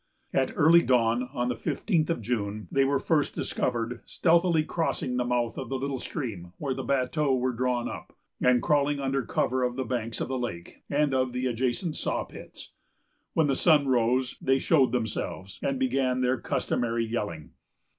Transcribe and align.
At 0.33 0.51
early 0.55 0.81
dawn 0.81 1.29
on 1.31 1.47
the 1.49 1.55
fifteenth 1.55 2.09
of 2.09 2.23
June, 2.23 2.67
they 2.71 2.83
were 2.83 2.97
first 2.97 3.35
discovered 3.35 4.01
stealthily 4.03 4.63
crossing 4.63 5.15
the 5.17 5.23
mouth 5.23 5.59
of 5.59 5.69
the 5.69 5.77
little 5.77 5.99
stream, 5.99 6.53
where 6.57 6.73
the 6.73 6.81
bateaux 6.81 7.35
were 7.35 7.51
drawn 7.51 7.87
up, 7.87 8.17
and 8.41 8.63
crawling 8.63 8.99
under 8.99 9.21
cover 9.21 9.61
of 9.61 9.75
the 9.75 9.85
banks 9.85 10.19
of 10.19 10.27
the 10.27 10.39
lake 10.39 10.81
and 10.89 11.13
of 11.13 11.33
the 11.33 11.45
adjacent 11.45 11.97
saw 11.97 12.23
pits. 12.23 12.71
When 13.35 13.45
the 13.45 13.53
sun 13.53 13.87
rose, 13.89 14.35
they 14.41 14.57
showed 14.57 14.91
themselves, 14.91 15.59
and 15.61 15.77
began 15.77 16.21
their 16.21 16.39
customary 16.41 17.05
yelling. 17.05 17.51